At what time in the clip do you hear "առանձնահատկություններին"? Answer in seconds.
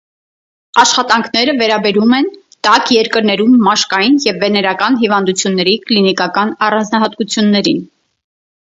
6.71-7.89